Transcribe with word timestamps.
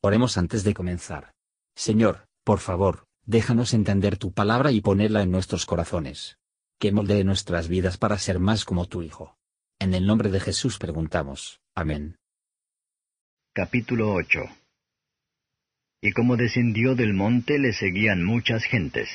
Oremos 0.00 0.38
antes 0.38 0.62
de 0.62 0.74
comenzar. 0.74 1.32
Señor, 1.74 2.28
por 2.44 2.60
favor, 2.60 3.06
déjanos 3.26 3.74
entender 3.74 4.16
tu 4.16 4.32
palabra 4.32 4.70
y 4.70 4.80
ponerla 4.80 5.22
en 5.22 5.32
nuestros 5.32 5.66
corazones. 5.66 6.38
Que 6.78 6.92
moldee 6.92 7.24
nuestras 7.24 7.66
vidas 7.66 7.98
para 7.98 8.16
ser 8.18 8.38
más 8.38 8.64
como 8.64 8.86
tu 8.86 9.02
Hijo. 9.02 9.36
En 9.80 9.94
el 9.94 10.06
nombre 10.06 10.30
de 10.30 10.38
Jesús 10.38 10.78
preguntamos. 10.78 11.60
Amén. 11.74 12.16
Capítulo 13.52 14.12
8 14.12 14.38
Y 16.00 16.12
como 16.12 16.36
descendió 16.36 16.94
del 16.94 17.12
monte 17.12 17.58
le 17.58 17.72
seguían 17.72 18.24
muchas 18.24 18.62
gentes. 18.62 19.08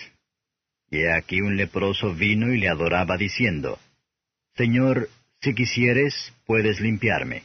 Y 0.89 1.05
aquí 1.05 1.39
un 1.39 1.55
leproso 1.55 2.13
vino 2.13 2.53
y 2.53 2.59
le 2.59 2.67
adoraba 2.67 3.15
diciendo, 3.15 3.79
Señor, 4.55 5.09
si 5.41 5.55
quisieres, 5.55 6.33
puedes 6.45 6.81
limpiarme. 6.81 7.43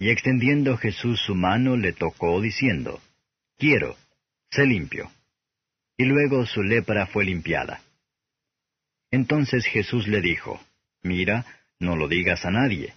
Y 0.00 0.08
extendiendo 0.08 0.78
Jesús 0.78 1.20
su 1.20 1.34
mano 1.34 1.76
le 1.76 1.92
tocó 1.92 2.40
diciendo, 2.40 3.02
Quiero, 3.58 3.96
sé 4.50 4.64
limpio. 4.64 5.10
Y 5.98 6.06
luego 6.06 6.46
su 6.46 6.62
lepra 6.62 7.06
fue 7.06 7.26
limpiada. 7.26 7.82
Entonces 9.10 9.66
Jesús 9.66 10.08
le 10.08 10.22
dijo, 10.22 10.58
Mira, 11.02 11.44
no 11.78 11.96
lo 11.96 12.08
digas 12.08 12.46
a 12.46 12.50
nadie, 12.50 12.94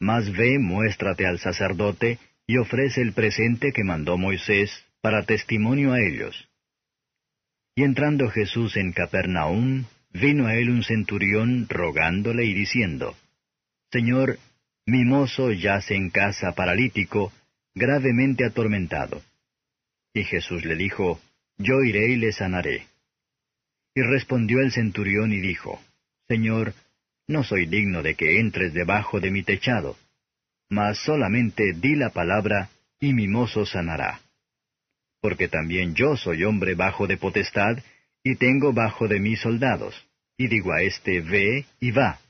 mas 0.00 0.32
ve, 0.32 0.58
muéstrate 0.58 1.26
al 1.26 1.38
sacerdote, 1.38 2.18
y 2.46 2.56
ofrece 2.56 3.02
el 3.02 3.12
presente 3.12 3.72
que 3.72 3.84
mandó 3.84 4.16
Moisés, 4.16 4.86
para 5.02 5.24
testimonio 5.24 5.92
a 5.92 6.00
ellos. 6.00 6.48
Y 7.74 7.82
entrando 7.84 8.30
Jesús 8.30 8.78
en 8.78 8.92
Capernaum, 8.92 9.84
vino 10.10 10.46
a 10.46 10.54
él 10.54 10.70
un 10.70 10.82
centurión 10.82 11.66
rogándole 11.68 12.46
y 12.46 12.54
diciendo, 12.54 13.16
Señor, 13.92 14.38
mi 14.88 15.04
mozo 15.04 15.52
yace 15.52 15.94
en 15.94 16.08
casa 16.08 16.52
paralítico, 16.52 17.30
gravemente 17.74 18.46
atormentado. 18.46 19.20
Y 20.14 20.24
Jesús 20.24 20.64
le 20.64 20.76
dijo, 20.76 21.20
Yo 21.58 21.82
iré 21.82 22.08
y 22.12 22.16
le 22.16 22.32
sanaré. 22.32 22.86
Y 23.94 24.00
respondió 24.00 24.60
el 24.60 24.72
centurión 24.72 25.30
y 25.30 25.40
dijo, 25.40 25.78
Señor, 26.26 26.72
no 27.26 27.44
soy 27.44 27.66
digno 27.66 28.02
de 28.02 28.14
que 28.14 28.40
entres 28.40 28.72
debajo 28.72 29.20
de 29.20 29.30
mi 29.30 29.42
techado, 29.42 29.98
mas 30.70 30.96
solamente 31.04 31.74
di 31.74 31.94
la 31.94 32.08
palabra, 32.08 32.70
y 32.98 33.12
mi 33.12 33.28
mozo 33.28 33.66
sanará. 33.66 34.20
Porque 35.20 35.48
también 35.48 35.94
yo 35.94 36.16
soy 36.16 36.44
hombre 36.44 36.74
bajo 36.74 37.06
de 37.06 37.18
potestad, 37.18 37.76
y 38.24 38.36
tengo 38.36 38.72
bajo 38.72 39.06
de 39.06 39.20
mí 39.20 39.36
soldados, 39.36 40.06
y 40.38 40.48
digo 40.48 40.72
a 40.72 40.80
éste, 40.80 41.20
ve 41.20 41.66
y 41.78 41.90
va, 41.90 42.20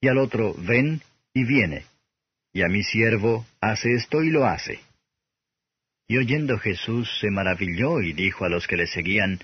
y 0.00 0.06
al 0.06 0.18
otro, 0.18 0.54
ven 0.56 1.02
y 1.34 1.44
viene 1.44 1.95
y 2.56 2.62
a 2.62 2.68
mi 2.68 2.82
siervo, 2.82 3.44
hace 3.60 3.92
esto 3.92 4.22
y 4.22 4.30
lo 4.30 4.46
hace. 4.46 4.80
Y 6.08 6.16
oyendo 6.16 6.56
Jesús 6.56 7.06
se 7.20 7.30
maravilló 7.30 8.00
y 8.00 8.14
dijo 8.14 8.46
a 8.46 8.48
los 8.48 8.66
que 8.66 8.78
le 8.78 8.86
seguían, 8.86 9.40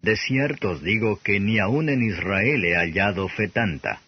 De 0.00 0.14
cierto 0.14 0.70
os 0.70 0.82
digo 0.84 1.20
que 1.20 1.40
ni 1.40 1.58
aun 1.58 1.88
en 1.88 2.04
Israel 2.04 2.64
he 2.64 2.76
hallado 2.76 3.28
fe 3.28 3.48
tanta. 3.48 4.02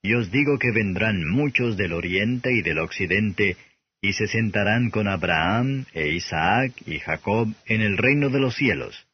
Y 0.00 0.14
os 0.14 0.30
digo 0.30 0.58
que 0.58 0.70
vendrán 0.70 1.28
muchos 1.28 1.76
del 1.76 1.92
oriente 1.92 2.50
y 2.50 2.62
del 2.62 2.78
occidente, 2.78 3.58
y 4.00 4.14
se 4.14 4.26
sentarán 4.26 4.88
con 4.88 5.06
Abraham 5.06 5.84
e 5.92 6.14
Isaac 6.14 6.72
y 6.86 6.98
Jacob 6.98 7.52
en 7.66 7.82
el 7.82 7.98
reino 7.98 8.30
de 8.30 8.40
los 8.40 8.54
cielos. 8.54 9.06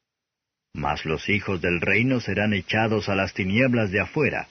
Mas 0.73 1.05
los 1.05 1.29
hijos 1.29 1.61
del 1.61 1.81
reino 1.81 2.21
serán 2.21 2.55
echados 2.55 3.09
a 3.09 3.17
las 3.17 3.35
tinieblas 3.35 3.91
de 3.91 4.03
afuera. 4.03 4.47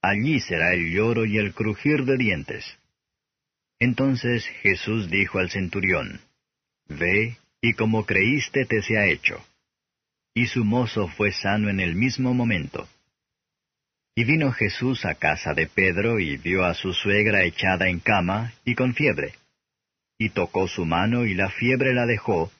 Allí 0.00 0.40
será 0.40 0.72
el 0.72 0.90
lloro 0.90 1.26
y 1.26 1.36
el 1.36 1.52
crujir 1.52 2.06
de 2.06 2.16
dientes. 2.16 2.78
Entonces 3.78 4.46
Jesús 4.62 5.10
dijo 5.10 5.38
al 5.38 5.50
centurión, 5.50 6.20
Ve, 6.88 7.36
y 7.60 7.74
como 7.74 8.06
creíste 8.06 8.64
te 8.64 8.82
se 8.82 8.98
ha 8.98 9.06
hecho. 9.06 9.44
Y 10.34 10.46
su 10.46 10.64
mozo 10.64 11.08
fue 11.08 11.32
sano 11.32 11.68
en 11.68 11.80
el 11.80 11.94
mismo 11.94 12.34
momento. 12.34 12.88
Y 14.14 14.24
vino 14.24 14.50
Jesús 14.52 15.04
a 15.04 15.14
casa 15.14 15.52
de 15.52 15.66
Pedro 15.66 16.18
y 16.20 16.38
vio 16.38 16.64
a 16.64 16.74
su 16.74 16.94
suegra 16.94 17.44
echada 17.44 17.88
en 17.88 18.00
cama 18.00 18.54
y 18.64 18.74
con 18.74 18.94
fiebre. 18.94 19.34
Y 20.18 20.30
tocó 20.30 20.68
su 20.68 20.86
mano 20.86 21.26
y 21.26 21.34
la 21.34 21.50
fiebre 21.50 21.92
la 21.92 22.06
dejó, 22.06 22.50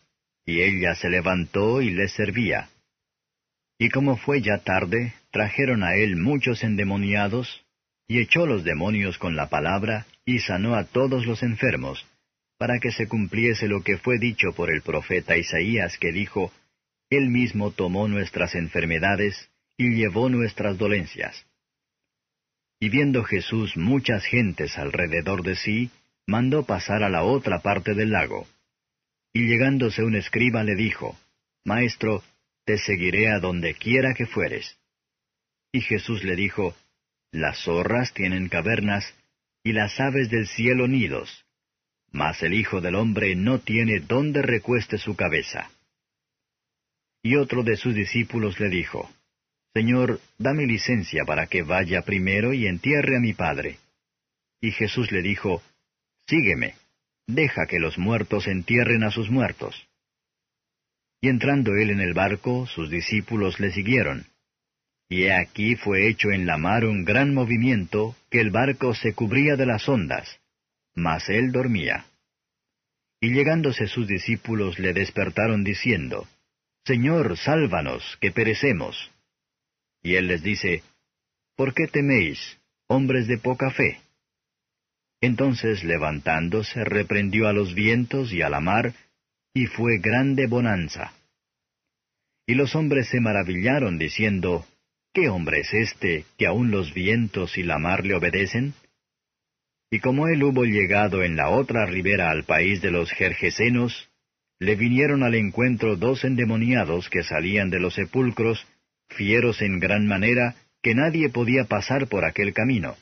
y 0.44 0.60
ella 0.60 0.94
se 0.94 1.08
levantó 1.08 1.80
y 1.80 1.90
le 1.90 2.08
servía. 2.08 2.68
Y 3.78 3.88
como 3.88 4.16
fue 4.16 4.42
ya 4.42 4.58
tarde, 4.58 5.14
trajeron 5.30 5.82
a 5.82 5.94
él 5.94 6.16
muchos 6.16 6.62
endemoniados, 6.62 7.64
y 8.06 8.20
echó 8.20 8.46
los 8.46 8.62
demonios 8.62 9.18
con 9.18 9.34
la 9.34 9.48
palabra, 9.48 10.06
y 10.26 10.40
sanó 10.40 10.74
a 10.74 10.84
todos 10.84 11.24
los 11.24 11.42
enfermos, 11.42 12.04
para 12.58 12.78
que 12.80 12.90
se 12.90 13.08
cumpliese 13.08 13.68
lo 13.68 13.82
que 13.82 13.96
fue 13.96 14.18
dicho 14.18 14.52
por 14.54 14.70
el 14.70 14.82
profeta 14.82 15.36
Isaías, 15.36 15.96
que 15.96 16.12
dijo, 16.12 16.52
Él 17.08 17.30
mismo 17.30 17.70
tomó 17.70 18.08
nuestras 18.08 18.54
enfermedades, 18.54 19.48
y 19.78 19.94
llevó 19.94 20.28
nuestras 20.28 20.78
dolencias. 20.78 21.46
Y 22.80 22.88
viendo 22.88 23.24
Jesús 23.24 23.76
muchas 23.76 24.24
gentes 24.24 24.76
alrededor 24.78 25.42
de 25.42 25.56
sí, 25.56 25.90
mandó 26.26 26.64
pasar 26.64 27.02
a 27.02 27.08
la 27.08 27.22
otra 27.22 27.60
parte 27.60 27.94
del 27.94 28.10
lago. 28.10 28.46
Y 29.32 29.46
llegándose 29.46 30.02
un 30.02 30.16
escriba 30.16 30.64
le 30.64 30.74
dijo, 30.74 31.16
Maestro, 31.64 32.22
te 32.64 32.78
seguiré 32.78 33.30
a 33.30 33.38
donde 33.38 33.74
quiera 33.74 34.14
que 34.14 34.26
fueres. 34.26 34.78
Y 35.72 35.82
Jesús 35.82 36.24
le 36.24 36.36
dijo, 36.36 36.74
las 37.30 37.64
zorras 37.64 38.12
tienen 38.12 38.48
cavernas, 38.48 39.14
y 39.66 39.72
las 39.72 39.98
aves 39.98 40.30
del 40.30 40.46
cielo 40.46 40.86
nidos, 40.86 41.44
mas 42.12 42.40
el 42.44 42.54
Hijo 42.54 42.80
del 42.80 42.94
Hombre 42.94 43.34
no 43.34 43.58
tiene 43.58 43.98
dónde 43.98 44.40
recueste 44.40 44.96
su 44.96 45.16
cabeza. 45.16 45.72
Y 47.20 47.34
otro 47.34 47.64
de 47.64 47.76
sus 47.76 47.92
discípulos 47.92 48.60
le 48.60 48.68
dijo, 48.68 49.10
Señor, 49.74 50.20
dame 50.38 50.66
licencia 50.66 51.24
para 51.24 51.48
que 51.48 51.64
vaya 51.64 52.02
primero 52.02 52.52
y 52.52 52.68
entierre 52.68 53.16
a 53.16 53.20
mi 53.20 53.32
Padre. 53.32 53.78
Y 54.60 54.70
Jesús 54.70 55.10
le 55.10 55.20
dijo, 55.20 55.64
Sígueme, 56.28 56.76
deja 57.26 57.66
que 57.66 57.80
los 57.80 57.98
muertos 57.98 58.46
entierren 58.46 59.02
a 59.02 59.10
sus 59.10 59.30
muertos. 59.30 59.88
Y 61.20 61.28
entrando 61.28 61.72
él 61.74 61.90
en 61.90 61.98
el 61.98 62.14
barco, 62.14 62.68
sus 62.68 62.88
discípulos 62.88 63.58
le 63.58 63.72
siguieron. 63.72 64.26
Y 65.08 65.28
aquí 65.28 65.76
fue 65.76 66.08
hecho 66.08 66.30
en 66.30 66.46
la 66.46 66.56
mar 66.56 66.84
un 66.84 67.04
gran 67.04 67.32
movimiento, 67.32 68.16
que 68.30 68.40
el 68.40 68.50
barco 68.50 68.94
se 68.94 69.14
cubría 69.14 69.56
de 69.56 69.66
las 69.66 69.88
ondas, 69.88 70.40
mas 70.94 71.28
él 71.28 71.52
dormía. 71.52 72.06
Y 73.20 73.32
llegándose 73.32 73.86
sus 73.86 74.08
discípulos 74.08 74.78
le 74.78 74.92
despertaron 74.92 75.62
diciendo, 75.62 76.26
Señor, 76.84 77.36
sálvanos, 77.38 78.18
que 78.20 78.32
perecemos. 78.32 79.10
Y 80.02 80.16
él 80.16 80.26
les 80.28 80.42
dice, 80.42 80.82
¿Por 81.56 81.72
qué 81.72 81.86
teméis, 81.86 82.58
hombres 82.86 83.26
de 83.26 83.38
poca 83.38 83.70
fe? 83.70 84.00
Entonces 85.20 85.82
levantándose 85.84 86.84
reprendió 86.84 87.48
a 87.48 87.52
los 87.52 87.74
vientos 87.74 88.32
y 88.32 88.42
a 88.42 88.50
la 88.50 88.60
mar, 88.60 88.94
y 89.54 89.66
fue 89.66 89.98
grande 89.98 90.46
bonanza. 90.46 91.14
Y 92.46 92.54
los 92.54 92.76
hombres 92.76 93.08
se 93.08 93.20
maravillaron 93.20 93.98
diciendo, 93.98 94.66
¿Qué 95.16 95.30
hombre 95.30 95.60
es 95.60 95.72
este 95.72 96.26
que 96.36 96.46
aun 96.46 96.70
los 96.70 96.92
vientos 96.92 97.56
y 97.56 97.62
la 97.62 97.78
mar 97.78 98.04
le 98.04 98.14
obedecen? 98.14 98.74
Y 99.90 100.00
como 100.00 100.28
él 100.28 100.44
hubo 100.44 100.66
llegado 100.66 101.22
en 101.22 101.36
la 101.36 101.48
otra 101.48 101.86
ribera 101.86 102.30
al 102.30 102.44
país 102.44 102.82
de 102.82 102.90
los 102.90 103.10
Jerjesenos, 103.12 104.10
le 104.58 104.76
vinieron 104.76 105.22
al 105.22 105.34
encuentro 105.34 105.96
dos 105.96 106.22
endemoniados 106.24 107.08
que 107.08 107.22
salían 107.22 107.70
de 107.70 107.80
los 107.80 107.94
sepulcros, 107.94 108.66
fieros 109.08 109.62
en 109.62 109.80
gran 109.80 110.06
manera, 110.06 110.54
que 110.82 110.94
nadie 110.94 111.30
podía 111.30 111.64
pasar 111.64 112.08
por 112.08 112.26
aquel 112.26 112.52
camino. 112.52 112.94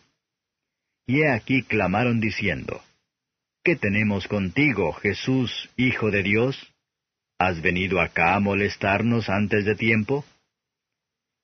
Y 1.08 1.22
he 1.22 1.32
aquí 1.32 1.64
clamaron 1.64 2.20
diciendo, 2.20 2.80
¿Qué 3.64 3.74
tenemos 3.74 4.28
contigo, 4.28 4.92
Jesús, 4.92 5.68
Hijo 5.76 6.12
de 6.12 6.22
Dios? 6.22 6.72
¿Has 7.40 7.60
venido 7.60 8.00
acá 8.00 8.36
a 8.36 8.40
molestarnos 8.40 9.28
antes 9.28 9.64
de 9.64 9.74
tiempo? 9.74 10.24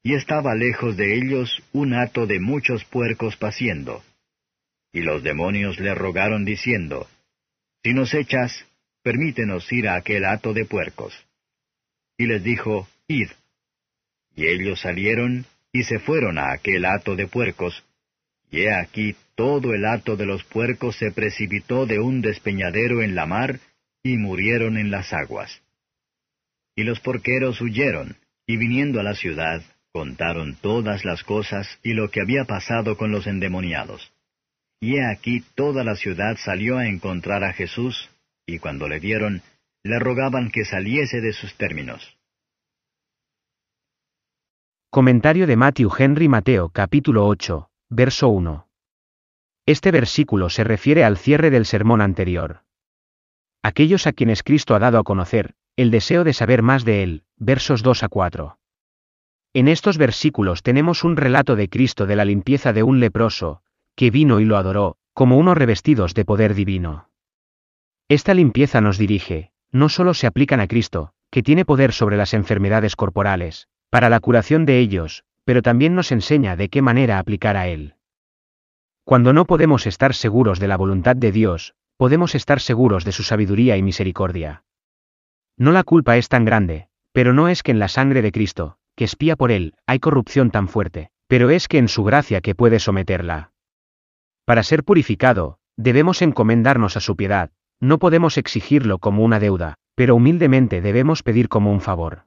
Y 0.03 0.15
estaba 0.15 0.55
lejos 0.55 0.97
de 0.97 1.17
ellos 1.17 1.63
un 1.73 1.95
hato 1.95 2.27
de 2.27 2.41
muchos 2.41 2.85
puercos 2.85 3.37
paciendo. 3.37 4.03
Y 4.93 5.01
los 5.01 5.23
demonios 5.23 5.79
le 5.79 5.95
rogaron 5.95 6.45
diciendo, 6.45 7.07
Si 7.83 7.93
nos 7.93 8.15
echas, 8.15 8.67
permítenos 9.03 9.71
ir 9.73 9.89
a 9.89 9.97
aquel 9.97 10.25
hato 10.25 10.53
de 10.53 10.65
puercos. 10.65 11.15
Y 12.17 12.27
les 12.27 12.43
dijo, 12.43 12.89
Id. 13.09 13.29
Y 14.35 14.47
ellos 14.47 14.81
salieron 14.81 15.47
y 15.73 15.85
se 15.85 15.99
fueron 15.99 16.39
a 16.39 16.53
aquel 16.53 16.85
hato 16.85 17.15
de 17.15 17.27
puercos, 17.27 17.85
y 18.51 18.63
he 18.63 18.75
aquí 18.75 19.15
todo 19.37 19.73
el 19.73 19.85
hato 19.85 20.17
de 20.17 20.27
los 20.27 20.43
puercos 20.45 20.97
se 20.97 21.13
precipitó 21.13 21.87
de 21.87 22.01
un 22.01 22.21
despeñadero 22.21 23.03
en 23.03 23.15
la 23.15 23.27
mar, 23.27 23.61
y 24.03 24.17
murieron 24.17 24.77
en 24.77 24.91
las 24.91 25.13
aguas. 25.13 25.63
Y 26.75 26.85
los 26.85 27.01
porqueros 27.01 27.61
huyeron, 27.61 28.17
y 28.47 28.57
viniendo 28.57 28.99
a 28.99 29.03
la 29.03 29.15
ciudad, 29.15 29.63
Contaron 29.93 30.55
todas 30.55 31.05
las 31.05 31.25
cosas 31.25 31.81
y 31.83 31.95
lo 31.95 32.11
que 32.11 32.21
había 32.21 32.45
pasado 32.45 32.97
con 32.97 33.11
los 33.11 33.27
endemoniados. 33.27 34.13
Y 34.81 34.97
he 34.97 35.05
aquí 35.05 35.43
toda 35.55 35.83
la 35.83 35.97
ciudad 35.97 36.37
salió 36.37 36.79
a 36.79 36.87
encontrar 36.87 37.43
a 37.43 37.53
Jesús, 37.53 38.09
y 38.47 38.61
cuando 38.61 38.89
le 38.89 39.01
vieron, 39.01 39.43
le 39.83 39.99
rogaban 39.99 40.51
que 40.51 40.65
saliese 40.65 41.21
de 41.21 41.33
sus 41.33 41.55
términos. 41.57 42.17
Comentario 44.91 45.47
de 45.47 45.57
Matthew 45.57 45.91
Henry 45.99 46.29
Mateo 46.29 46.69
capítulo 46.69 47.27
8, 47.27 47.69
verso 47.91 48.29
1. 48.29 48.69
Este 49.67 49.91
versículo 49.91 50.51
se 50.51 50.65
refiere 50.65 51.05
al 51.05 51.19
cierre 51.19 51.51
del 51.51 51.67
sermón 51.67 52.01
anterior. 52.01 52.63
Aquellos 53.63 54.07
a 54.07 54.13
quienes 54.13 54.43
Cristo 54.43 54.75
ha 54.75 54.79
dado 54.79 54.99
a 54.99 55.05
conocer, 55.05 55.55
el 55.77 55.91
deseo 55.91 56.25
de 56.25 56.33
saber 56.33 56.63
más 56.63 56.85
de 56.85 57.03
Él, 57.03 57.25
versos 57.37 57.83
2 57.83 58.05
a 58.05 58.09
4. 58.09 58.60
En 59.53 59.67
estos 59.67 59.99
versículos 59.99 60.63
tenemos 60.63 61.03
un 61.03 61.17
relato 61.17 61.57
de 61.57 61.69
Cristo 61.69 62.07
de 62.07 62.15
la 62.15 62.25
limpieza 62.25 62.73
de 62.73 62.85
un 62.85 63.01
leproso, 63.01 63.63
que 63.97 64.13
vino 64.13 64.39
y 64.39 64.45
lo 64.45 64.57
adoró, 64.57 64.97
como 65.13 65.39
unos 65.39 65.59
revestidos 65.59 66.15
de 66.15 66.25
poder 66.25 66.55
divino. 66.55 67.09
Esta 68.09 68.33
limpieza 68.33 68.81
nos 68.81 68.97
dirige, 68.97 69.51
no 69.73 69.89
solo 69.89 70.15
se 70.15 70.29
aplican 70.29 70.61
a 70.61 70.69
Cristo, 70.69 71.13
que 71.31 71.43
tiene 71.43 71.65
poder 71.65 71.93
sobre 71.93 72.17
las 72.17 72.33
enfermedades 72.33 72.95
corporales, 72.95 73.69
para 73.89 74.09
la 74.09 74.21
curación 74.21 74.67
de 74.67 74.79
ellos, 74.79 75.25
pero 75.45 75.63
también 75.63 75.97
nos 75.97 76.13
enseña 76.13 76.55
de 76.55 76.69
qué 76.69 76.81
manera 76.81 77.19
aplicar 77.19 77.57
a 77.57 77.67
Él. 77.67 77.95
Cuando 79.05 79.33
no 79.33 79.47
podemos 79.47 79.87
estar 79.87 80.15
seguros 80.15 80.61
de 80.61 80.69
la 80.69 80.77
voluntad 80.77 81.17
de 81.17 81.33
Dios, 81.33 81.75
podemos 81.97 82.37
estar 82.37 82.61
seguros 82.61 83.05
de 83.05 83.13
su 83.13 83.25
sabiduría 83.25 83.77
y 83.77 83.83
misericordia. 83.83 84.63
No 85.57 85.73
la 85.73 85.83
culpa 85.83 86.17
es 86.17 86.29
tan 86.29 86.45
grande, 86.45 86.89
pero 87.13 87.33
no 87.33 87.49
es 87.49 87.65
que 87.65 87.73
en 87.73 87.81
la 87.81 87.89
sangre 87.89 88.23
de 88.23 88.31
Cristo, 88.31 88.79
que 89.01 89.05
espía 89.05 89.35
por 89.35 89.51
Él, 89.51 89.73
hay 89.87 89.99
corrupción 89.99 90.51
tan 90.51 90.69
fuerte, 90.69 91.09
pero 91.27 91.49
es 91.49 91.69
que 91.69 91.79
en 91.79 91.89
su 91.89 92.05
gracia 92.05 92.43
que 92.43 92.55
puede 92.55 92.79
someterla. 92.79 93.51
Para 94.45 94.63
ser 94.63 94.85
purificado, 94.85 95.57
debemos 95.79 96.21
encomendarnos 96.21 96.99
a 96.99 97.01
su 97.01 97.17
piedad, 97.17 97.51
no 97.81 97.99
podemos 97.99 98.37
exigirlo 98.37 98.99
como 98.99 99.25
una 99.25 99.41
deuda, 99.41 99.77
pero 99.95 100.17
humildemente 100.17 100.83
debemos 100.83 101.23
pedir 101.23 101.49
como 101.49 101.73
un 101.73 101.81
favor. 101.81 102.27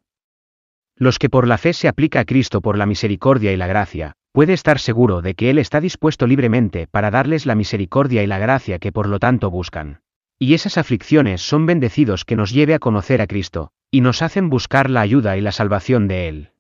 Los 0.96 1.20
que 1.20 1.30
por 1.30 1.48
la 1.48 1.60
fe 1.60 1.74
se 1.74 1.88
aplica 1.88 2.22
a 2.22 2.26
Cristo 2.26 2.60
por 2.60 2.76
la 2.76 2.88
misericordia 2.88 3.54
y 3.54 3.56
la 3.56 3.68
gracia, 3.68 4.14
puede 4.32 4.54
estar 4.54 4.80
seguro 4.80 5.22
de 5.22 5.36
que 5.36 5.52
Él 5.52 5.60
está 5.60 5.80
dispuesto 5.80 6.26
libremente 6.26 6.88
para 6.88 7.12
darles 7.12 7.46
la 7.46 7.54
misericordia 7.54 8.24
y 8.24 8.26
la 8.26 8.40
gracia 8.40 8.80
que 8.80 8.92
por 8.92 9.08
lo 9.08 9.20
tanto 9.20 9.52
buscan. 9.52 10.02
Y 10.40 10.56
esas 10.56 10.80
aflicciones 10.80 11.48
son 11.48 11.68
bendecidos 11.68 12.26
que 12.26 12.36
nos 12.36 12.52
lleve 12.52 12.74
a 12.74 12.80
conocer 12.80 13.22
a 13.22 13.28
Cristo, 13.28 13.70
y 13.92 14.02
nos 14.02 14.24
hacen 14.24 14.50
buscar 14.50 14.90
la 14.90 15.02
ayuda 15.02 15.38
y 15.38 15.42
la 15.42 15.52
salvación 15.52 16.08
de 16.08 16.28
Él. 16.30 16.53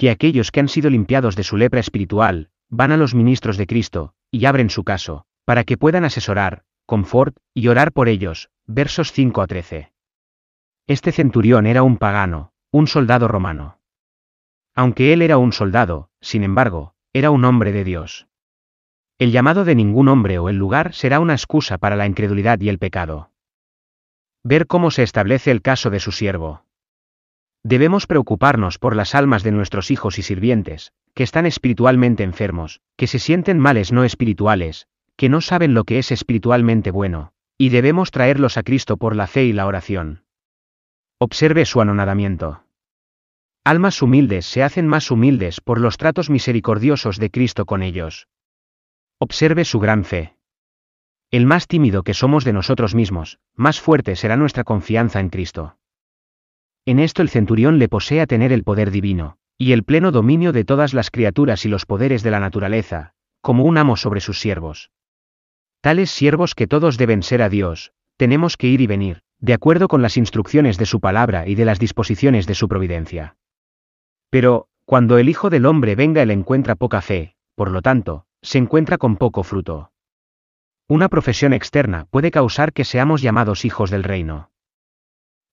Que 0.00 0.08
aquellos 0.08 0.50
que 0.50 0.60
han 0.60 0.68
sido 0.68 0.88
limpiados 0.88 1.36
de 1.36 1.42
su 1.42 1.58
lepra 1.58 1.78
espiritual, 1.78 2.48
van 2.70 2.90
a 2.90 2.96
los 2.96 3.14
ministros 3.14 3.58
de 3.58 3.66
Cristo, 3.66 4.14
y 4.30 4.46
abren 4.46 4.70
su 4.70 4.82
caso, 4.82 5.26
para 5.44 5.64
que 5.64 5.76
puedan 5.76 6.06
asesorar, 6.06 6.62
confort, 6.86 7.36
y 7.52 7.68
orar 7.68 7.92
por 7.92 8.08
ellos, 8.08 8.48
versos 8.66 9.12
5 9.12 9.42
a 9.42 9.46
13. 9.46 9.92
Este 10.86 11.12
centurión 11.12 11.66
era 11.66 11.82
un 11.82 11.98
pagano, 11.98 12.54
un 12.72 12.86
soldado 12.86 13.28
romano. 13.28 13.78
Aunque 14.74 15.12
él 15.12 15.20
era 15.20 15.36
un 15.36 15.52
soldado, 15.52 16.08
sin 16.22 16.44
embargo, 16.44 16.94
era 17.12 17.30
un 17.30 17.44
hombre 17.44 17.70
de 17.70 17.84
Dios. 17.84 18.26
El 19.18 19.32
llamado 19.32 19.66
de 19.66 19.74
ningún 19.74 20.08
hombre 20.08 20.38
o 20.38 20.48
el 20.48 20.56
lugar 20.56 20.94
será 20.94 21.20
una 21.20 21.34
excusa 21.34 21.76
para 21.76 21.96
la 21.96 22.06
incredulidad 22.06 22.58
y 22.62 22.70
el 22.70 22.78
pecado. 22.78 23.32
Ver 24.44 24.66
cómo 24.66 24.90
se 24.90 25.02
establece 25.02 25.50
el 25.50 25.60
caso 25.60 25.90
de 25.90 26.00
su 26.00 26.10
siervo. 26.10 26.64
Debemos 27.62 28.06
preocuparnos 28.06 28.78
por 28.78 28.96
las 28.96 29.14
almas 29.14 29.42
de 29.42 29.52
nuestros 29.52 29.90
hijos 29.90 30.18
y 30.18 30.22
sirvientes, 30.22 30.92
que 31.14 31.22
están 31.22 31.46
espiritualmente 31.46 32.22
enfermos, 32.22 32.80
que 32.96 33.06
se 33.06 33.18
sienten 33.18 33.58
males 33.58 33.92
no 33.92 34.04
espirituales, 34.04 34.86
que 35.16 35.28
no 35.28 35.40
saben 35.40 35.74
lo 35.74 35.84
que 35.84 35.98
es 35.98 36.10
espiritualmente 36.12 36.90
bueno, 36.90 37.32
y 37.58 37.68
debemos 37.68 38.10
traerlos 38.10 38.56
a 38.56 38.62
Cristo 38.62 38.96
por 38.96 39.14
la 39.14 39.26
fe 39.26 39.44
y 39.44 39.52
la 39.52 39.66
oración. 39.66 40.24
Observe 41.18 41.66
su 41.66 41.82
anonadamiento. 41.82 42.64
Almas 43.62 44.00
humildes 44.00 44.46
se 44.46 44.62
hacen 44.62 44.88
más 44.88 45.10
humildes 45.10 45.60
por 45.60 45.78
los 45.78 45.98
tratos 45.98 46.30
misericordiosos 46.30 47.18
de 47.18 47.30
Cristo 47.30 47.66
con 47.66 47.82
ellos. 47.82 48.28
Observe 49.18 49.66
su 49.66 49.78
gran 49.80 50.04
fe. 50.04 50.36
El 51.30 51.44
más 51.44 51.66
tímido 51.66 52.02
que 52.02 52.14
somos 52.14 52.44
de 52.44 52.54
nosotros 52.54 52.94
mismos, 52.94 53.38
más 53.54 53.78
fuerte 53.78 54.16
será 54.16 54.38
nuestra 54.38 54.64
confianza 54.64 55.20
en 55.20 55.28
Cristo. 55.28 55.76
En 56.86 56.98
esto 56.98 57.22
el 57.22 57.28
centurión 57.28 57.78
le 57.78 57.88
posee 57.88 58.20
a 58.20 58.26
tener 58.26 58.52
el 58.52 58.64
poder 58.64 58.90
divino, 58.90 59.36
y 59.58 59.72
el 59.72 59.84
pleno 59.84 60.12
dominio 60.12 60.52
de 60.52 60.64
todas 60.64 60.94
las 60.94 61.10
criaturas 61.10 61.64
y 61.66 61.68
los 61.68 61.86
poderes 61.86 62.22
de 62.22 62.30
la 62.30 62.40
naturaleza, 62.40 63.12
como 63.40 63.64
un 63.64 63.78
amo 63.78 63.96
sobre 63.96 64.20
sus 64.20 64.40
siervos. 64.40 64.90
Tales 65.80 66.10
siervos 66.10 66.54
que 66.54 66.66
todos 66.66 66.96
deben 66.96 67.22
ser 67.22 67.42
a 67.42 67.48
Dios, 67.48 67.92
tenemos 68.16 68.56
que 68.56 68.68
ir 68.68 68.80
y 68.80 68.86
venir, 68.86 69.22
de 69.38 69.54
acuerdo 69.54 69.88
con 69.88 70.02
las 70.02 70.16
instrucciones 70.16 70.78
de 70.78 70.86
su 70.86 71.00
palabra 71.00 71.46
y 71.48 71.54
de 71.54 71.64
las 71.64 71.78
disposiciones 71.78 72.46
de 72.46 72.54
su 72.54 72.68
providencia. 72.68 73.36
Pero, 74.30 74.68
cuando 74.84 75.18
el 75.18 75.28
Hijo 75.28 75.50
del 75.50 75.66
Hombre 75.66 75.94
venga 75.94 76.22
él 76.22 76.30
encuentra 76.30 76.74
poca 76.74 77.00
fe, 77.00 77.34
por 77.54 77.70
lo 77.70 77.82
tanto, 77.82 78.26
se 78.42 78.58
encuentra 78.58 78.98
con 78.98 79.16
poco 79.16 79.42
fruto. 79.42 79.92
Una 80.88 81.08
profesión 81.08 81.52
externa 81.52 82.06
puede 82.10 82.30
causar 82.30 82.72
que 82.72 82.84
seamos 82.84 83.22
llamados 83.22 83.64
hijos 83.64 83.90
del 83.90 84.02
reino. 84.02 84.49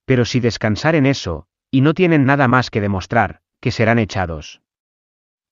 Pero 0.08 0.24
si 0.24 0.40
descansar 0.40 0.94
en 0.94 1.04
eso, 1.04 1.44
y 1.70 1.82
no 1.82 1.92
tienen 1.92 2.24
nada 2.24 2.48
más 2.48 2.70
que 2.70 2.80
demostrar, 2.80 3.42
que 3.60 3.70
serán 3.70 3.98
echados. 3.98 4.62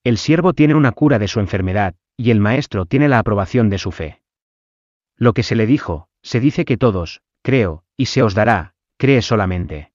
El 0.03 0.17
siervo 0.17 0.55
tiene 0.55 0.75
una 0.75 0.93
cura 0.93 1.19
de 1.19 1.29
su 1.29 1.41
enfermedad, 1.41 1.94
y 2.17 2.31
el 2.31 2.41
maestro 2.41 2.87
tiene 2.87 3.11
la 3.11 3.19
aprobación 3.19 3.69
de 3.69 3.76
su 3.76 3.93
fe. 3.93 4.23
Lo 5.14 5.35
que 5.35 5.43
se 5.43 5.56
le 5.56 5.67
dijo, 5.67 6.08
se 6.23 6.41
dice 6.41 6.64
que 6.64 6.79
todos, 6.79 7.20
creo, 7.43 7.85
y 7.99 8.06
se 8.06 8.23
os 8.23 8.35
dará, 8.35 8.73
cree 8.97 9.20
solamente. 9.20 9.93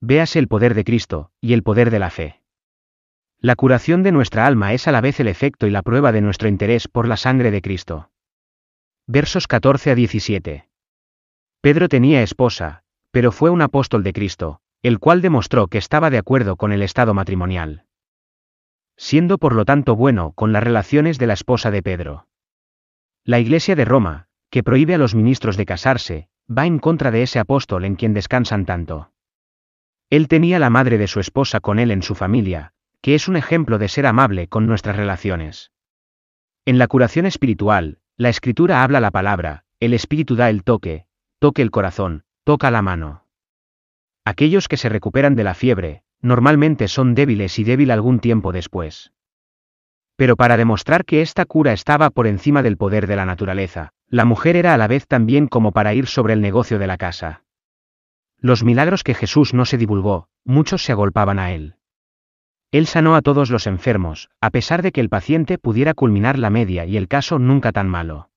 Véase 0.00 0.40
el 0.40 0.48
poder 0.48 0.74
de 0.74 0.82
Cristo, 0.82 1.30
y 1.40 1.52
el 1.52 1.62
poder 1.62 1.92
de 1.92 2.00
la 2.00 2.10
fe. 2.10 2.42
La 3.38 3.54
curación 3.54 4.02
de 4.02 4.10
nuestra 4.10 4.46
alma 4.46 4.74
es 4.74 4.88
a 4.88 4.92
la 4.92 5.00
vez 5.00 5.20
el 5.20 5.28
efecto 5.28 5.68
y 5.68 5.70
la 5.70 5.82
prueba 5.82 6.10
de 6.10 6.22
nuestro 6.22 6.48
interés 6.48 6.88
por 6.88 7.06
la 7.06 7.16
sangre 7.16 7.52
de 7.52 7.62
Cristo. 7.62 8.10
Versos 9.06 9.46
14 9.46 9.92
a 9.92 9.94
17. 9.94 10.68
Pedro 11.60 11.88
tenía 11.88 12.22
esposa, 12.22 12.82
pero 13.10 13.32
fue 13.32 13.50
un 13.50 13.62
apóstol 13.62 14.02
de 14.02 14.12
Cristo, 14.12 14.60
el 14.82 14.98
cual 14.98 15.20
demostró 15.20 15.66
que 15.66 15.78
estaba 15.78 16.10
de 16.10 16.18
acuerdo 16.18 16.56
con 16.56 16.72
el 16.72 16.82
estado 16.82 17.14
matrimonial. 17.14 17.84
Siendo 18.96 19.38
por 19.38 19.54
lo 19.54 19.64
tanto 19.64 19.96
bueno 19.96 20.32
con 20.32 20.52
las 20.52 20.62
relaciones 20.62 21.18
de 21.18 21.26
la 21.26 21.34
esposa 21.34 21.70
de 21.70 21.82
Pedro. 21.82 22.26
La 23.24 23.38
Iglesia 23.38 23.74
de 23.74 23.84
Roma, 23.84 24.26
que 24.50 24.62
prohíbe 24.62 24.94
a 24.94 24.98
los 24.98 25.14
ministros 25.14 25.56
de 25.56 25.66
casarse, 25.66 26.28
va 26.50 26.66
en 26.66 26.78
contra 26.78 27.10
de 27.10 27.22
ese 27.22 27.38
apóstol 27.38 27.84
en 27.84 27.96
quien 27.96 28.14
descansan 28.14 28.66
tanto. 28.66 29.12
Él 30.10 30.26
tenía 30.26 30.58
la 30.58 30.70
madre 30.70 30.98
de 30.98 31.06
su 31.06 31.20
esposa 31.20 31.60
con 31.60 31.78
él 31.78 31.90
en 31.90 32.02
su 32.02 32.14
familia, 32.14 32.72
que 33.00 33.14
es 33.14 33.28
un 33.28 33.36
ejemplo 33.36 33.78
de 33.78 33.88
ser 33.88 34.06
amable 34.06 34.48
con 34.48 34.66
nuestras 34.66 34.96
relaciones. 34.96 35.72
En 36.66 36.78
la 36.78 36.88
curación 36.88 37.26
espiritual, 37.26 38.00
la 38.16 38.28
escritura 38.28 38.82
habla 38.82 39.00
la 39.00 39.10
palabra, 39.10 39.64
el 39.78 39.94
espíritu 39.94 40.36
da 40.36 40.50
el 40.50 40.64
toque, 40.64 41.06
toque 41.38 41.62
el 41.62 41.70
corazón, 41.70 42.24
toca 42.50 42.72
la 42.72 42.82
mano. 42.82 43.22
Aquellos 44.24 44.66
que 44.66 44.76
se 44.76 44.88
recuperan 44.88 45.36
de 45.36 45.44
la 45.44 45.54
fiebre, 45.54 46.02
normalmente 46.20 46.88
son 46.88 47.14
débiles 47.14 47.56
y 47.60 47.62
débil 47.62 47.92
algún 47.92 48.18
tiempo 48.18 48.50
después. 48.50 49.12
Pero 50.16 50.34
para 50.34 50.56
demostrar 50.56 51.04
que 51.04 51.22
esta 51.22 51.44
cura 51.44 51.72
estaba 51.72 52.10
por 52.10 52.26
encima 52.26 52.64
del 52.64 52.76
poder 52.76 53.06
de 53.06 53.14
la 53.14 53.24
naturaleza, 53.24 53.92
la 54.08 54.24
mujer 54.24 54.56
era 54.56 54.74
a 54.74 54.78
la 54.78 54.88
vez 54.88 55.06
también 55.06 55.46
como 55.46 55.70
para 55.70 55.94
ir 55.94 56.08
sobre 56.08 56.32
el 56.32 56.40
negocio 56.40 56.80
de 56.80 56.88
la 56.88 56.96
casa. 56.96 57.44
Los 58.36 58.64
milagros 58.64 59.04
que 59.04 59.14
Jesús 59.14 59.54
no 59.54 59.64
se 59.64 59.78
divulgó, 59.78 60.26
muchos 60.44 60.82
se 60.82 60.90
agolpaban 60.90 61.38
a 61.38 61.52
él. 61.52 61.76
Él 62.72 62.88
sanó 62.88 63.14
a 63.14 63.22
todos 63.22 63.50
los 63.50 63.68
enfermos, 63.68 64.28
a 64.40 64.50
pesar 64.50 64.82
de 64.82 64.90
que 64.90 65.00
el 65.00 65.08
paciente 65.08 65.56
pudiera 65.56 65.94
culminar 65.94 66.36
la 66.36 66.50
media 66.50 66.84
y 66.84 66.96
el 66.96 67.06
caso 67.06 67.38
nunca 67.38 67.70
tan 67.70 67.88
malo. 67.88 68.29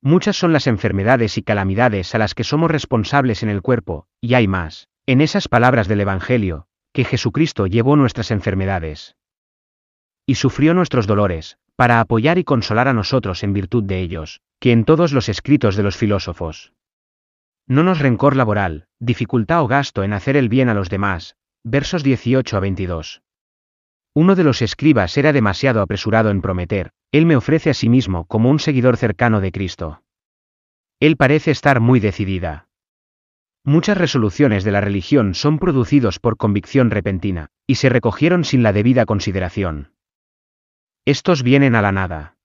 Muchas 0.00 0.36
son 0.36 0.52
las 0.52 0.66
enfermedades 0.66 1.38
y 1.38 1.42
calamidades 1.42 2.14
a 2.14 2.18
las 2.18 2.34
que 2.34 2.44
somos 2.44 2.70
responsables 2.70 3.42
en 3.42 3.48
el 3.48 3.62
cuerpo, 3.62 4.06
y 4.20 4.34
hay 4.34 4.46
más, 4.46 4.88
en 5.06 5.20
esas 5.20 5.48
palabras 5.48 5.88
del 5.88 6.00
Evangelio, 6.00 6.66
que 6.92 7.04
Jesucristo 7.04 7.66
llevó 7.66 7.96
nuestras 7.96 8.30
enfermedades 8.30 9.16
y 10.28 10.34
sufrió 10.34 10.74
nuestros 10.74 11.06
dolores, 11.06 11.56
para 11.74 12.00
apoyar 12.00 12.36
y 12.36 12.44
consolar 12.44 12.86
a 12.86 12.92
nosotros 12.92 13.42
en 13.42 13.54
virtud 13.54 13.84
de 13.84 14.00
ellos, 14.00 14.42
que 14.60 14.72
en 14.72 14.84
todos 14.84 15.14
los 15.14 15.30
escritos 15.30 15.74
de 15.74 15.82
los 15.82 15.96
filósofos. 15.96 16.74
No 17.66 17.82
nos 17.82 17.98
rencor 17.98 18.36
laboral, 18.36 18.88
dificultad 19.00 19.62
o 19.62 19.68
gasto 19.68 20.04
en 20.04 20.12
hacer 20.12 20.36
el 20.36 20.50
bien 20.50 20.68
a 20.68 20.74
los 20.74 20.90
demás, 20.90 21.36
versos 21.64 22.02
18 22.02 22.58
a 22.58 22.60
22. 22.60 23.22
Uno 24.12 24.34
de 24.34 24.44
los 24.44 24.60
escribas 24.60 25.16
era 25.16 25.32
demasiado 25.32 25.80
apresurado 25.80 26.28
en 26.28 26.42
prometer, 26.42 26.90
él 27.10 27.24
me 27.24 27.36
ofrece 27.36 27.70
a 27.70 27.74
sí 27.74 27.88
mismo 27.88 28.26
como 28.26 28.50
un 28.50 28.58
seguidor 28.58 28.96
cercano 28.96 29.40
de 29.40 29.52
Cristo. 29.52 30.02
Él 31.00 31.16
parece 31.16 31.50
estar 31.50 31.80
muy 31.80 32.00
decidida. 32.00 32.68
Muchas 33.64 33.96
resoluciones 33.96 34.64
de 34.64 34.72
la 34.72 34.80
religión 34.80 35.34
son 35.34 35.58
producidos 35.58 36.18
por 36.18 36.36
convicción 36.36 36.90
repentina, 36.90 37.48
y 37.66 37.76
se 37.76 37.88
recogieron 37.88 38.44
sin 38.44 38.62
la 38.62 38.72
debida 38.72 39.06
consideración. 39.06 39.92
Estos 41.04 41.42
vienen 41.42 41.74
a 41.74 41.82
la 41.82 41.92
nada. 41.92 42.36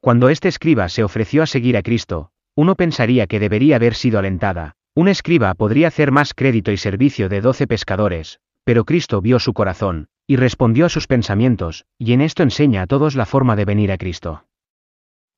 Cuando 0.00 0.28
este 0.28 0.48
escriba 0.48 0.88
se 0.88 1.04
ofreció 1.04 1.42
a 1.42 1.46
seguir 1.46 1.76
a 1.76 1.82
Cristo, 1.82 2.32
uno 2.54 2.74
pensaría 2.74 3.26
que 3.26 3.40
debería 3.40 3.76
haber 3.76 3.94
sido 3.94 4.18
alentada, 4.18 4.74
Un 4.94 5.08
escriba 5.08 5.54
podría 5.54 5.88
hacer 5.88 6.10
más 6.10 6.34
crédito 6.34 6.72
y 6.72 6.76
servicio 6.76 7.28
de 7.28 7.40
doce 7.40 7.66
pescadores, 7.66 8.40
pero 8.64 8.84
Cristo 8.84 9.20
vio 9.20 9.38
su 9.38 9.54
corazón, 9.54 10.08
y 10.30 10.36
respondió 10.36 10.86
a 10.86 10.88
sus 10.88 11.08
pensamientos, 11.08 11.86
y 11.98 12.12
en 12.12 12.20
esto 12.20 12.44
enseña 12.44 12.82
a 12.82 12.86
todos 12.86 13.16
la 13.16 13.26
forma 13.26 13.56
de 13.56 13.64
venir 13.64 13.90
a 13.90 13.98
Cristo. 13.98 14.44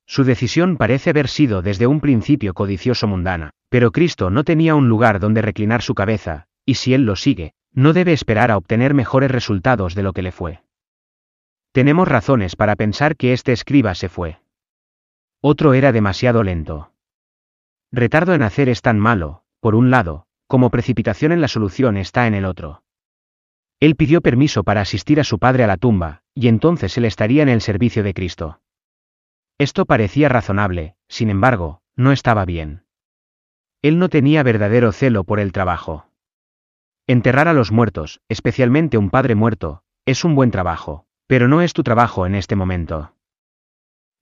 Su 0.05 0.23
decisión 0.23 0.77
parece 0.77 1.09
haber 1.09 1.29
sido 1.29 1.63
desde 1.63 1.87
un 1.87 1.99
principio 1.99 2.53
codicioso 2.53 3.07
mundana, 3.07 3.49
pero 3.69 3.91
Cristo 3.91 4.29
no 4.29 4.43
tenía 4.43 4.75
un 4.75 4.89
lugar 4.89 5.19
donde 5.19 5.41
reclinar 5.41 5.81
su 5.81 5.95
cabeza, 5.95 6.45
y 6.63 6.75
si 6.75 6.93
Él 6.93 7.07
lo 7.07 7.15
sigue, 7.15 7.55
no 7.71 7.93
debe 7.93 8.13
esperar 8.13 8.51
a 8.51 8.57
obtener 8.57 8.93
mejores 8.93 9.31
resultados 9.31 9.95
de 9.95 10.03
lo 10.03 10.13
que 10.13 10.21
le 10.21 10.31
fue. 10.31 10.61
Tenemos 11.71 12.07
razones 12.07 12.55
para 12.55 12.75
pensar 12.75 13.15
que 13.15 13.33
este 13.33 13.51
escriba 13.51 13.95
se 13.95 14.09
fue. 14.09 14.41
Otro 15.41 15.73
era 15.73 15.91
demasiado 15.91 16.43
lento. 16.43 16.91
Retardo 17.91 18.35
en 18.35 18.43
hacer 18.43 18.69
es 18.69 18.83
tan 18.83 18.99
malo, 18.99 19.41
por 19.59 19.73
un 19.73 19.89
lado, 19.89 20.27
como 20.45 20.69
precipitación 20.69 21.31
en 21.31 21.41
la 21.41 21.47
solución 21.47 21.97
está 21.97 22.27
en 22.27 22.35
el 22.35 22.45
otro. 22.45 22.82
Él 23.83 23.97
pidió 23.97 24.21
permiso 24.21 24.63
para 24.63 24.79
asistir 24.79 25.19
a 25.19 25.25
su 25.25 25.39
padre 25.39 25.65
a 25.65 25.67
la 25.67 25.75
tumba, 25.75 26.21
y 26.33 26.47
entonces 26.47 26.97
él 26.97 27.03
estaría 27.03 27.43
en 27.43 27.49
el 27.49 27.59
servicio 27.59 28.01
de 28.01 28.13
Cristo. 28.13 28.61
Esto 29.57 29.85
parecía 29.85 30.29
razonable, 30.29 30.95
sin 31.09 31.29
embargo, 31.29 31.81
no 31.97 32.13
estaba 32.13 32.45
bien. 32.45 32.85
Él 33.81 33.99
no 33.99 34.07
tenía 34.07 34.41
verdadero 34.41 34.93
celo 34.93 35.25
por 35.25 35.41
el 35.41 35.51
trabajo. 35.51 36.05
Enterrar 37.07 37.49
a 37.49 37.53
los 37.53 37.73
muertos, 37.73 38.21
especialmente 38.29 38.97
un 38.97 39.09
padre 39.09 39.35
muerto, 39.35 39.83
es 40.05 40.23
un 40.23 40.33
buen 40.33 40.49
trabajo, 40.49 41.05
pero 41.27 41.49
no 41.49 41.61
es 41.61 41.73
tu 41.73 41.83
trabajo 41.83 42.25
en 42.25 42.35
este 42.35 42.55
momento. 42.55 43.17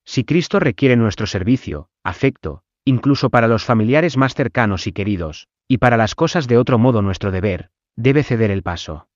Si 0.05 0.23
Cristo 0.23 0.59
requiere 0.59 0.95
nuestro 0.95 1.27
servicio, 1.27 1.87
afecto, 2.03 2.63
incluso 2.83 3.29
para 3.29 3.47
los 3.47 3.63
familiares 3.63 4.17
más 4.17 4.33
cercanos 4.33 4.87
y 4.87 4.91
queridos, 4.91 5.49
y 5.67 5.77
para 5.77 5.97
las 5.97 6.15
cosas 6.15 6.47
de 6.47 6.57
otro 6.57 6.79
modo 6.79 7.03
nuestro 7.03 7.29
deber, 7.29 7.69
debe 7.95 8.23
ceder 8.23 8.49
el 8.49 8.63
paso. 8.63 9.07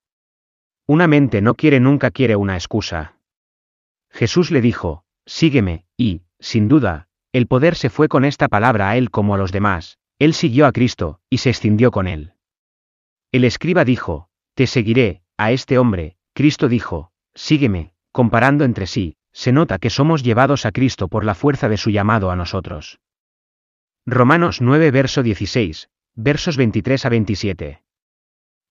Una 0.88 1.08
mente 1.08 1.42
no 1.42 1.56
quiere 1.56 1.80
nunca 1.80 2.12
quiere 2.12 2.36
una 2.36 2.56
excusa. 2.56 3.16
Jesús 4.10 4.52
le 4.52 4.62
dijo, 4.62 5.04
sígueme, 5.26 5.86
y, 5.98 6.22
sin 6.40 6.68
duda, 6.68 7.08
el 7.34 7.48
poder 7.48 7.76
se 7.76 7.90
fue 7.90 8.08
con 8.08 8.24
esta 8.24 8.48
palabra 8.48 8.90
a 8.90 8.98
él 8.98 9.10
como 9.10 9.34
a 9.34 9.38
los 9.38 9.52
demás, 9.52 9.98
él 10.20 10.34
siguió 10.34 10.68
a 10.68 10.72
Cristo, 10.72 11.20
y 11.30 11.40
se 11.40 11.50
escindió 11.50 11.92
con 11.92 12.08
él. 12.08 12.34
El 13.32 13.44
escriba 13.44 13.84
dijo, 13.84 14.30
te 14.54 14.68
seguiré, 14.68 15.24
a 15.38 15.52
este 15.52 15.78
hombre, 15.80 16.18
Cristo 16.34 16.70
dijo, 16.70 17.12
sígueme, 17.34 17.94
comparando 18.12 18.64
entre 18.64 18.88
sí, 18.88 19.18
se 19.34 19.52
nota 19.52 19.80
que 19.80 19.90
somos 19.90 20.24
llevados 20.24 20.66
a 20.66 20.72
Cristo 20.72 21.08
por 21.08 21.26
la 21.26 21.36
fuerza 21.36 21.68
de 21.68 21.78
su 21.78 21.90
llamado 21.90 22.32
a 22.32 22.36
nosotros. 22.36 23.00
Romanos 24.06 24.62
9 24.62 24.92
verso 24.92 25.24
16, 25.24 25.90
versos 26.14 26.58
23 26.58 27.06
a 27.06 27.10
27. 27.10 27.85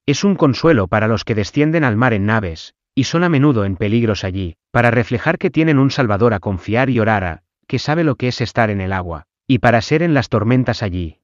Es 0.06 0.23
un 0.23 0.34
consuelo 0.34 0.87
para 0.87 1.08
los 1.08 1.25
que 1.25 1.34
descienden 1.34 1.82
al 1.82 1.96
mar 1.96 2.12
en 2.12 2.26
naves, 2.26 2.75
y 2.94 3.04
son 3.04 3.25
a 3.25 3.28
menudo 3.28 3.64
en 3.64 3.76
peligros 3.76 4.23
allí, 4.23 4.56
para 4.70 4.90
reflejar 4.90 5.38
que 5.38 5.50
tienen 5.50 5.78
un 5.78 5.90
Salvador 5.90 6.34
a 6.34 6.40
confiar 6.40 6.90
y 6.90 7.00
orar 7.00 7.25
a, 7.25 7.42
que 7.66 7.78
sabe 7.78 8.04
lo 8.04 8.16
que 8.16 8.28
es 8.28 8.40
estar 8.40 8.70
en 8.70 8.80
el 8.80 8.92
agua, 8.92 9.26
y 9.46 9.58
para 9.58 9.80
ser 9.80 10.02
en 10.02 10.12
las 10.12 10.28
tormentas 10.28 10.82
allí. 10.82 11.20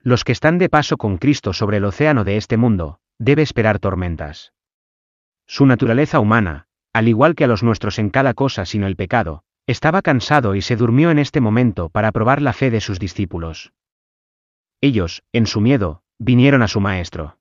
Los 0.00 0.24
que 0.24 0.32
están 0.32 0.58
de 0.58 0.68
paso 0.68 0.96
con 0.96 1.18
Cristo 1.18 1.52
sobre 1.52 1.78
el 1.78 1.84
océano 1.84 2.24
de 2.24 2.36
este 2.36 2.56
mundo, 2.56 2.98
debe 3.18 3.42
esperar 3.42 3.78
tormentas. 3.78 4.52
Su 5.46 5.64
naturaleza 5.64 6.18
humana, 6.18 6.66
al 6.92 7.08
igual 7.08 7.34
que 7.34 7.44
a 7.44 7.46
los 7.48 7.62
nuestros 7.62 7.98
en 7.98 8.10
cada 8.10 8.34
cosa 8.34 8.66
sino 8.66 8.86
el 8.86 8.96
pecado, 8.96 9.44
estaba 9.66 10.02
cansado 10.02 10.54
y 10.54 10.62
se 10.62 10.76
durmió 10.76 11.10
en 11.10 11.18
este 11.18 11.40
momento 11.40 11.88
para 11.88 12.12
probar 12.12 12.42
la 12.42 12.52
fe 12.52 12.70
de 12.70 12.80
sus 12.80 12.98
discípulos. 12.98 13.72
Ellos, 14.80 15.22
en 15.32 15.46
su 15.46 15.60
miedo, 15.60 16.02
vinieron 16.18 16.62
a 16.62 16.68
su 16.68 16.80
Maestro. 16.80 17.35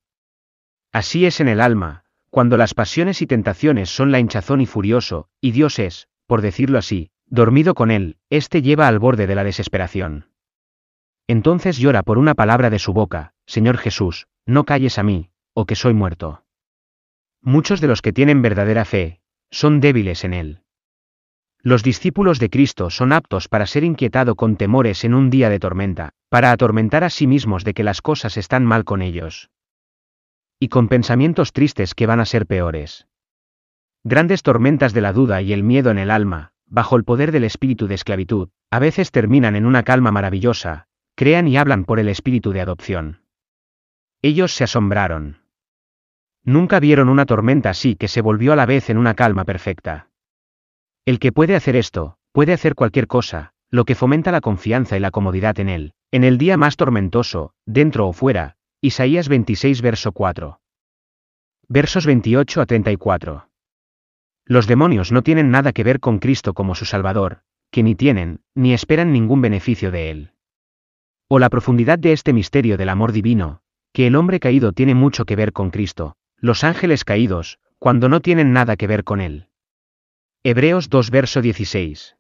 Así 0.95 1.25
es 1.25 1.41
en 1.41 1.49
el 1.49 1.59
alma, 1.59 2.05
cuando 2.29 2.55
las 2.55 2.73
pasiones 2.73 3.21
y 3.21 3.27
tentaciones 3.27 3.89
son 3.89 4.13
la 4.13 4.19
hinchazón 4.21 4.61
y 4.61 4.65
furioso, 4.65 5.27
y 5.41 5.51
Dios 5.51 5.77
es, 5.77 6.07
por 6.25 6.41
decirlo 6.41 6.77
así, 6.77 7.11
dormido 7.25 7.75
con 7.75 7.91
él, 7.91 8.15
éste 8.29 8.61
lleva 8.61 8.87
al 8.87 8.97
borde 8.97 9.27
de 9.27 9.35
la 9.35 9.43
desesperación. 9.43 10.29
Entonces 11.27 11.79
llora 11.79 12.01
por 12.01 12.17
una 12.17 12.33
palabra 12.33 12.69
de 12.69 12.79
su 12.79 12.93
boca, 12.93 13.33
Señor 13.45 13.77
Jesús, 13.77 14.27
no 14.45 14.63
calles 14.63 14.97
a 14.97 15.03
mí, 15.03 15.31
o 15.53 15.65
que 15.65 15.75
soy 15.75 15.93
muerto. 15.93 16.45
Muchos 17.41 17.81
de 17.81 17.87
los 17.87 18.01
que 18.01 18.13
tienen 18.13 18.41
verdadera 18.41 18.85
fe, 18.85 19.19
son 19.51 19.81
débiles 19.81 20.23
en 20.23 20.33
él. 20.33 20.61
Los 21.59 21.83
discípulos 21.83 22.39
de 22.39 22.49
Cristo 22.49 22.89
son 22.89 23.11
aptos 23.11 23.49
para 23.49 23.65
ser 23.65 23.83
inquietado 23.83 24.35
con 24.35 24.55
temores 24.55 25.03
en 25.03 25.13
un 25.13 25.29
día 25.29 25.49
de 25.49 25.59
tormenta, 25.59 26.13
para 26.29 26.53
atormentar 26.53 27.03
a 27.03 27.09
sí 27.09 27.27
mismos 27.27 27.65
de 27.65 27.73
que 27.73 27.83
las 27.83 28.01
cosas 28.01 28.37
están 28.37 28.63
mal 28.63 28.85
con 28.85 29.01
ellos 29.01 29.49
y 30.59 30.69
con 30.69 30.88
pensamientos 30.88 31.53
tristes 31.53 31.93
que 31.93 32.05
van 32.05 32.19
a 32.19 32.25
ser 32.25 32.45
peores. 32.45 33.07
Grandes 34.03 34.43
tormentas 34.43 34.93
de 34.93 35.01
la 35.01 35.13
duda 35.13 35.41
y 35.41 35.51
el 35.51 35.63
miedo 35.63 35.89
en 35.91 35.97
el 35.97 36.12
alma, 36.12 36.51
bajo 36.67 36.95
el 36.95 37.03
poder 37.03 37.31
del 37.31 37.43
espíritu 37.43 37.88
de 37.88 37.95
esclavitud, 37.95 38.50
a 38.69 38.79
veces 38.79 39.12
terminan 39.12 39.55
en 39.55 39.65
una 39.65 39.83
calma 39.83 40.12
maravillosa, 40.12 40.88
crean 41.15 41.47
y 41.47 41.57
hablan 41.57 41.85
por 41.85 42.00
el 42.00 42.09
espíritu 42.09 42.51
de 42.51 42.62
adopción. 42.62 43.21
Ellos 44.21 44.53
se 44.53 44.63
asombraron. 44.63 45.39
Nunca 46.43 46.79
vieron 46.79 47.09
una 47.09 47.25
tormenta 47.25 47.71
así 47.71 47.95
que 47.95 48.07
se 48.07 48.21
volvió 48.21 48.53
a 48.53 48.55
la 48.55 48.65
vez 48.65 48.89
en 48.89 48.97
una 48.97 49.15
calma 49.15 49.45
perfecta. 49.45 50.09
El 51.05 51.19
que 51.19 51.31
puede 51.31 51.55
hacer 51.55 51.75
esto, 51.75 52.17
puede 52.31 52.53
hacer 52.53 52.75
cualquier 52.75 53.07
cosa, 53.07 53.53
lo 53.69 53.85
que 53.85 53.95
fomenta 53.95 54.31
la 54.31 54.41
confianza 54.41 54.97
y 54.97 55.00
la 55.00 55.12
comodidad 55.12 55.59
en 55.59 55.69
él, 55.69 55.93
en 56.12 56.24
el 56.24 56.38
día 56.38 56.57
más 56.57 56.77
tormentoso, 56.77 57.53
dentro 57.65 58.07
o 58.07 58.13
fuera, 58.13 58.54
Isaías 58.85 59.29
26 59.29 59.81
verso 59.81 60.11
4. 60.11 60.59
Versos 61.67 62.05
28 62.05 62.61
a 62.61 62.65
34. 62.67 63.49
Los 64.45 64.67
demonios 64.67 65.11
no 65.11 65.23
tienen 65.23 65.49
nada 65.49 65.73
que 65.73 65.83
ver 65.83 65.99
con 65.99 66.19
Cristo 66.19 66.53
como 66.53 66.75
su 66.75 66.85
Salvador, 66.85 67.41
que 67.71 67.81
ni 67.81 67.95
tienen, 67.95 68.41
ni 68.53 68.75
esperan 68.75 69.11
ningún 69.11 69.41
beneficio 69.41 69.89
de 69.89 70.11
Él. 70.11 70.33
O 71.27 71.39
la 71.39 71.49
profundidad 71.49 71.97
de 71.97 72.13
este 72.13 72.31
misterio 72.31 72.77
del 72.77 72.89
amor 72.89 73.11
divino, 73.11 73.61
que 73.91 74.05
el 74.05 74.15
hombre 74.15 74.39
caído 74.39 74.71
tiene 74.71 74.93
mucho 74.93 75.25
que 75.25 75.35
ver 75.35 75.51
con 75.51 75.71
Cristo, 75.71 76.15
los 76.37 76.63
ángeles 76.63 77.03
caídos, 77.03 77.57
cuando 77.79 78.07
no 78.07 78.19
tienen 78.19 78.53
nada 78.53 78.75
que 78.75 78.85
ver 78.85 79.03
con 79.03 79.19
Él. 79.19 79.47
Hebreos 80.43 80.89
2 80.89 81.09
verso 81.09 81.41
16. 81.41 82.17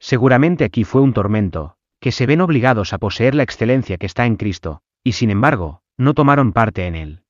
Seguramente 0.00 0.64
aquí 0.64 0.82
fue 0.82 1.00
un 1.00 1.12
tormento, 1.12 1.76
que 2.00 2.10
se 2.10 2.26
ven 2.26 2.40
obligados 2.40 2.92
a 2.92 2.98
poseer 2.98 3.36
la 3.36 3.44
excelencia 3.44 3.98
que 3.98 4.06
está 4.06 4.26
en 4.26 4.34
Cristo, 4.34 4.82
y 5.04 5.12
sin 5.12 5.30
embargo, 5.30 5.82
no 5.96 6.14
tomaron 6.14 6.52
parte 6.52 6.86
en 6.86 6.94
él. 6.94 7.22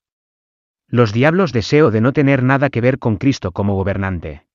Los 0.89 1.13
diablos 1.13 1.53
deseo 1.53 1.91
de 1.91 2.01
no 2.01 2.13
tener 2.13 2.43
nada 2.43 2.71
que 2.71 2.81
ver 2.81 2.99
con 2.99 3.17
Cristo 3.17 3.53
como 3.53 3.75
gobernante. 3.75 4.47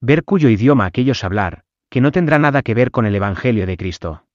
Ver 0.00 0.24
cuyo 0.24 0.48
idioma 0.48 0.86
aquellos 0.86 1.24
hablar, 1.24 1.64
que 1.90 2.00
no 2.00 2.12
tendrá 2.12 2.38
nada 2.38 2.62
que 2.62 2.74
ver 2.74 2.90
con 2.90 3.06
el 3.06 3.14
Evangelio 3.14 3.66
de 3.66 3.76
Cristo. 3.76 4.26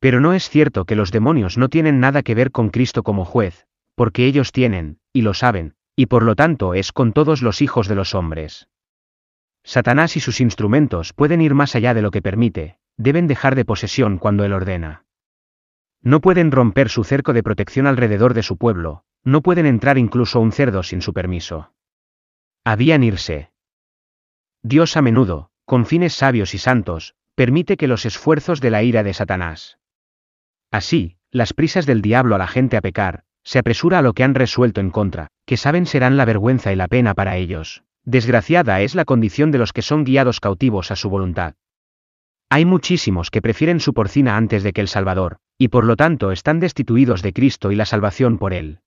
Pero 0.00 0.20
no 0.20 0.32
es 0.32 0.48
cierto 0.48 0.84
que 0.84 0.96
los 0.96 1.12
demonios 1.12 1.56
no 1.56 1.68
tienen 1.68 2.00
nada 2.00 2.22
que 2.22 2.34
ver 2.34 2.50
con 2.50 2.70
Cristo 2.70 3.02
como 3.02 3.24
juez, 3.24 3.66
porque 3.94 4.26
ellos 4.26 4.52
tienen, 4.52 4.98
y 5.12 5.22
lo 5.22 5.34
saben, 5.34 5.74
y 5.94 6.06
por 6.06 6.24
lo 6.24 6.34
tanto 6.34 6.74
es 6.74 6.92
con 6.92 7.12
todos 7.12 7.42
los 7.42 7.62
hijos 7.62 7.88
de 7.88 7.94
los 7.94 8.14
hombres. 8.14 8.68
Satanás 9.64 10.16
y 10.16 10.20
sus 10.20 10.40
instrumentos 10.40 11.12
pueden 11.12 11.40
ir 11.40 11.54
más 11.54 11.76
allá 11.76 11.94
de 11.94 12.02
lo 12.02 12.10
que 12.10 12.22
permite, 12.22 12.78
deben 12.96 13.28
dejar 13.28 13.54
de 13.54 13.64
posesión 13.64 14.18
cuando 14.18 14.44
él 14.44 14.52
ordena. 14.52 15.04
No 16.02 16.20
pueden 16.20 16.50
romper 16.50 16.88
su 16.88 17.04
cerco 17.04 17.32
de 17.32 17.42
protección 17.42 17.86
alrededor 17.86 18.34
de 18.34 18.42
su 18.42 18.56
pueblo, 18.56 19.04
no 19.24 19.40
pueden 19.40 19.66
entrar 19.66 19.98
incluso 19.98 20.40
un 20.40 20.50
cerdo 20.50 20.82
sin 20.82 21.00
su 21.00 21.12
permiso. 21.12 21.72
Habían 22.64 23.04
irse. 23.04 23.52
Dios 24.62 24.96
a 24.96 25.02
menudo, 25.02 25.50
con 25.64 25.86
fines 25.86 26.12
sabios 26.14 26.54
y 26.54 26.58
santos, 26.58 27.14
permite 27.34 27.76
que 27.76 27.88
los 27.88 28.04
esfuerzos 28.04 28.60
de 28.60 28.70
la 28.70 28.82
ira 28.82 29.02
de 29.02 29.14
Satanás. 29.14 29.78
Así, 30.70 31.16
las 31.30 31.52
prisas 31.52 31.86
del 31.86 32.02
diablo 32.02 32.34
a 32.34 32.38
la 32.38 32.48
gente 32.48 32.76
a 32.76 32.80
pecar, 32.80 33.24
se 33.44 33.58
apresura 33.58 33.98
a 33.98 34.02
lo 34.02 34.12
que 34.12 34.24
han 34.24 34.34
resuelto 34.34 34.80
en 34.80 34.90
contra, 34.90 35.28
que 35.46 35.56
saben 35.56 35.86
serán 35.86 36.16
la 36.16 36.24
vergüenza 36.24 36.72
y 36.72 36.76
la 36.76 36.88
pena 36.88 37.14
para 37.14 37.36
ellos. 37.36 37.84
Desgraciada 38.04 38.80
es 38.80 38.94
la 38.94 39.04
condición 39.04 39.52
de 39.52 39.58
los 39.58 39.72
que 39.72 39.82
son 39.82 40.04
guiados 40.04 40.40
cautivos 40.40 40.90
a 40.90 40.96
su 40.96 41.08
voluntad. 41.08 41.54
Hay 42.48 42.64
muchísimos 42.64 43.30
que 43.30 43.40
prefieren 43.40 43.80
su 43.80 43.94
porcina 43.94 44.36
antes 44.36 44.62
de 44.62 44.72
que 44.72 44.80
el 44.80 44.88
Salvador, 44.88 45.38
y 45.62 45.68
por 45.68 45.84
lo 45.84 45.94
tanto 45.94 46.32
están 46.32 46.58
destituidos 46.58 47.22
de 47.22 47.32
Cristo 47.32 47.70
y 47.70 47.76
la 47.76 47.86
salvación 47.86 48.36
por 48.36 48.52
Él. 48.52 48.80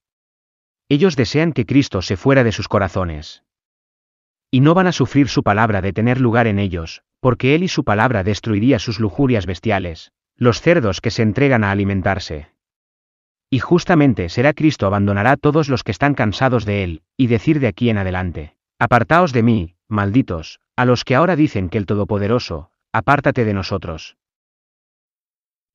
Ellos 0.90 1.16
desean 1.16 1.54
que 1.54 1.66
Cristo 1.66 2.02
se 2.02 2.18
fuera 2.18 2.44
de 2.44 2.52
sus 2.52 2.68
corazones. 2.68 3.44
Y 4.52 4.60
no 4.60 4.74
van 4.74 4.88
a 4.88 4.92
sufrir 4.92 5.30
su 5.30 5.42
palabra 5.42 5.80
de 5.80 5.94
tener 5.94 6.20
lugar 6.20 6.48
en 6.48 6.60
ellos, 6.60 7.02
porque 7.22 7.56
Él 7.56 7.64
y 7.64 7.70
su 7.70 7.86
palabra 7.86 8.26
destruiría 8.26 8.78
sus 8.78 9.00
lujurias 9.00 9.46
bestiales, 9.46 10.12
los 10.36 10.60
cerdos 10.60 11.00
que 11.00 11.12
se 11.12 11.22
entregan 11.22 11.64
a 11.64 11.72
alimentarse. 11.72 12.50
Y 13.50 13.60
justamente 13.60 14.28
será 14.28 14.52
Cristo 14.52 14.86
abandonará 14.86 15.32
a 15.32 15.38
todos 15.38 15.70
los 15.70 15.82
que 15.82 15.92
están 15.92 16.14
cansados 16.14 16.66
de 16.66 16.84
Él, 16.84 17.04
y 17.16 17.28
decir 17.28 17.62
de 17.62 17.68
aquí 17.68 17.90
en 17.90 18.00
adelante, 18.00 18.58
Apartaos 18.80 19.32
de 19.32 19.44
mí, 19.44 19.76
malditos, 19.88 20.60
a 20.76 20.84
los 20.84 21.06
que 21.06 21.16
ahora 21.16 21.38
dicen 21.38 21.70
que 21.70 21.78
el 21.78 21.86
Todopoderoso, 21.86 22.70
apártate 22.92 23.46
de 23.46 23.54
nosotros. 23.54 24.18